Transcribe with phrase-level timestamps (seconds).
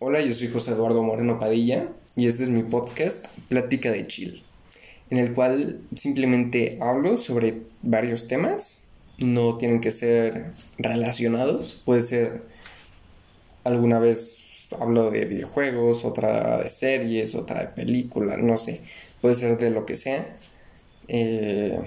[0.00, 4.42] Hola, yo soy José Eduardo Moreno Padilla y este es mi podcast Plática de Chill,
[5.08, 8.88] en el cual simplemente hablo sobre varios temas,
[9.18, 12.40] no tienen que ser relacionados, puede ser
[13.62, 18.80] alguna vez hablo de videojuegos, otra de series, otra de películas, no sé,
[19.20, 20.36] puede ser de lo que sea.
[21.06, 21.78] Eh,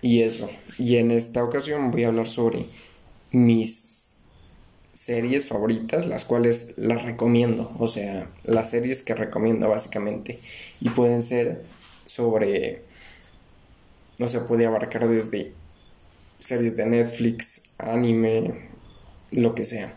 [0.00, 0.48] y eso,
[0.78, 2.64] y en esta ocasión voy a hablar sobre
[3.32, 4.09] mis
[4.92, 10.38] series favoritas, las cuales las recomiendo, o sea, las series que recomiendo básicamente.
[10.80, 11.62] Y pueden ser
[12.06, 12.82] sobre,
[14.18, 15.52] no se puede abarcar desde
[16.38, 18.68] series de Netflix, anime,
[19.30, 19.94] lo que sea,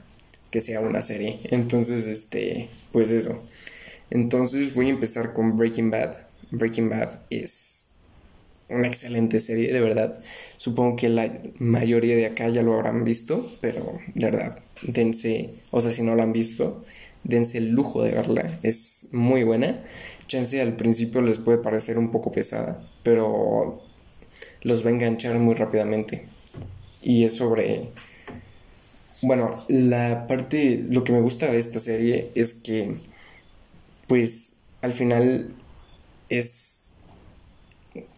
[0.52, 1.40] que sea una serie.
[1.52, 3.38] Entonces, este, pues eso.
[4.10, 6.16] Entonces voy a empezar con Breaking Bad.
[6.52, 7.93] Breaking Bad es
[8.74, 10.20] una excelente serie, de verdad.
[10.58, 13.82] Supongo que la mayoría de acá ya lo habrán visto, pero
[14.16, 16.84] de verdad, dense, o sea, si no la han visto,
[17.24, 18.50] dense el lujo de verla.
[18.64, 19.84] Es muy buena.
[20.28, 23.82] Chance al principio les puede parecer un poco pesada, pero
[24.62, 26.26] los va a enganchar muy rápidamente.
[27.02, 27.90] Y es sobre...
[29.22, 32.96] Bueno, la parte, lo que me gusta de esta serie es que,
[34.08, 35.54] pues, al final
[36.30, 36.88] es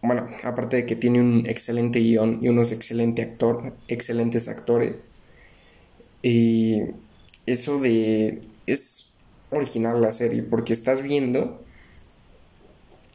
[0.02, 4.96] bueno, aparte de que tiene un excelente guion y unos excelente actor, excelentes actores.
[6.22, 6.80] Y
[7.46, 8.40] eso de...
[8.66, 9.12] es
[9.50, 11.62] original la serie porque estás viendo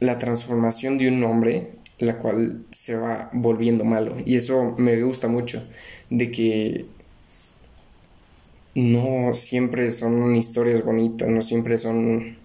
[0.00, 5.28] la transformación de un hombre la cual se va volviendo malo y eso me gusta
[5.28, 5.62] mucho
[6.10, 6.86] de que
[8.74, 12.38] no siempre son historias bonitas no siempre son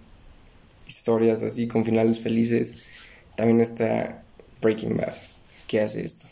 [0.86, 3.07] historias así con finales felices
[3.38, 4.24] también está
[4.62, 5.14] Breaking Bad,
[5.68, 6.28] que hace esto.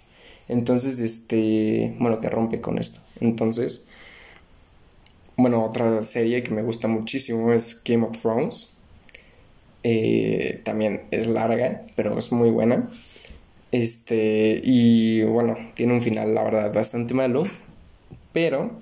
[0.49, 2.99] Entonces, este, bueno, que rompe con esto.
[3.21, 3.87] Entonces,
[5.37, 8.73] bueno, otra serie que me gusta muchísimo es Game of Thrones.
[9.83, 12.89] Eh, también es larga, pero es muy buena.
[13.71, 17.43] Este, y bueno, tiene un final, la verdad, bastante malo.
[18.33, 18.79] Pero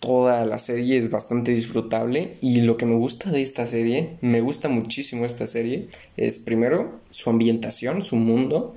[0.00, 4.40] toda la serie es bastante disfrutable y lo que me gusta de esta serie, me
[4.40, 8.74] gusta muchísimo esta serie, es primero su ambientación, su mundo,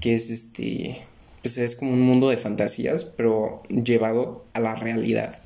[0.00, 1.02] que es este,
[1.42, 5.40] pues es como un mundo de fantasías, pero llevado a la realidad.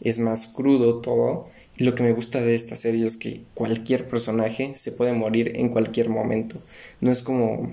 [0.00, 4.06] Es más crudo todo y lo que me gusta de esta serie es que cualquier
[4.06, 6.56] personaje se puede morir en cualquier momento.
[7.00, 7.72] No es como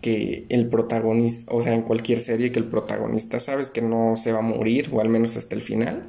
[0.00, 4.32] que el protagonista, o sea, en cualquier serie que el protagonista sabes que no se
[4.32, 6.08] va a morir, o al menos hasta el final,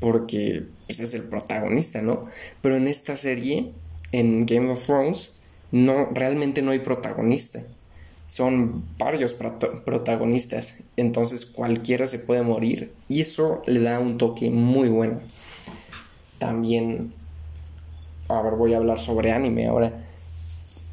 [0.00, 2.22] porque pues, es el protagonista, ¿no?
[2.62, 3.72] Pero en esta serie,
[4.12, 5.34] en Game of Thrones,
[5.72, 7.62] no, realmente no hay protagonista.
[8.28, 14.88] Son varios protagonistas, entonces cualquiera se puede morir y eso le da un toque muy
[14.88, 15.20] bueno.
[16.38, 17.12] También,
[18.28, 19.92] a ver, voy a hablar sobre anime ahora.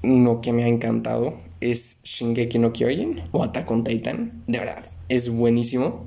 [0.04, 4.44] Uno que me ha encantado es Shingeki no Kyojin o Attack on Titan.
[4.48, 6.06] De verdad, es buenísimo.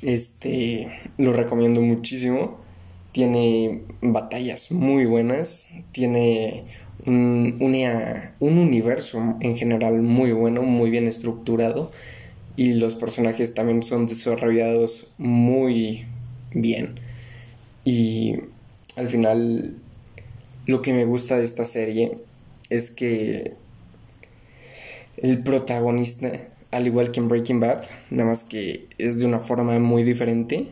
[0.00, 2.58] Este, lo recomiendo muchísimo.
[3.12, 5.68] Tiene batallas muy buenas.
[5.92, 6.64] Tiene
[7.04, 7.58] un,
[8.40, 11.90] un universo en general muy bueno, muy bien estructurado.
[12.56, 16.06] Y los personajes también son desarrollados muy
[16.52, 16.94] bien.
[17.84, 18.36] Y
[18.96, 19.76] al final,
[20.64, 22.25] lo que me gusta de esta serie
[22.70, 23.54] es que
[25.16, 26.30] el protagonista,
[26.70, 30.68] al igual que en Breaking Bad, nada más que es de una forma muy diferente,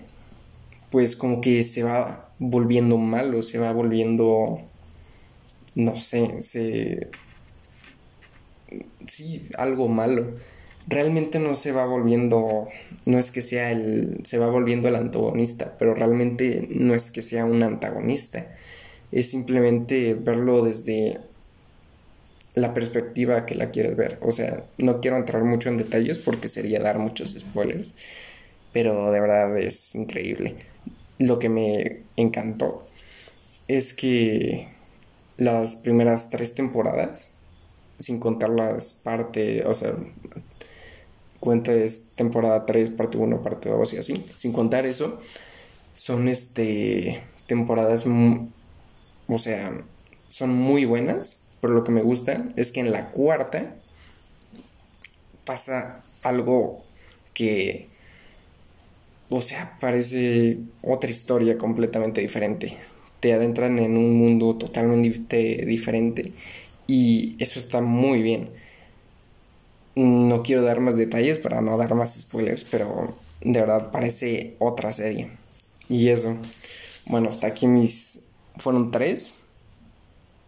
[0.90, 4.60] pues como que se va volviendo malo, se va volviendo,
[5.74, 7.08] no sé, se...
[9.06, 10.34] Sí, algo malo.
[10.86, 12.66] Realmente no se va volviendo,
[13.06, 17.22] no es que sea el, se va volviendo el antagonista, pero realmente no es que
[17.22, 18.52] sea un antagonista.
[19.12, 21.20] Es simplemente verlo desde
[22.54, 24.18] la perspectiva que la quieres ver.
[24.22, 27.94] O sea, no quiero entrar mucho en detalles porque sería dar muchos spoilers,
[28.72, 30.56] pero de verdad es increíble.
[31.18, 32.84] Lo que me encantó
[33.68, 34.68] es que
[35.36, 37.32] las primeras tres temporadas,
[37.98, 39.94] sin contar las partes, o sea,
[41.40, 45.20] cuentas temporada 3, parte 1, parte 2 y así, sin contar eso,
[45.94, 49.84] son este temporadas, o sea,
[50.28, 53.74] son muy buenas pero lo que me gusta es que en la cuarta
[55.46, 56.84] pasa algo
[57.32, 57.88] que,
[59.30, 62.76] o sea, parece otra historia completamente diferente.
[63.20, 66.34] Te adentran en un mundo totalmente diferente
[66.86, 68.50] y eso está muy bien.
[69.94, 74.92] No quiero dar más detalles para no dar más spoilers, pero de verdad parece otra
[74.92, 75.30] serie.
[75.88, 76.36] Y eso.
[77.06, 78.24] Bueno, hasta aquí mis...
[78.58, 79.43] Fueron tres.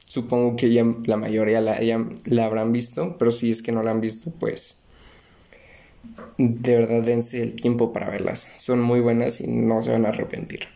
[0.07, 3.83] Supongo que ya la mayoría la, ya la habrán visto, pero si es que no
[3.83, 4.85] la han visto, pues
[6.39, 8.53] de verdad dense el tiempo para verlas.
[8.57, 10.76] Son muy buenas y no se van a arrepentir.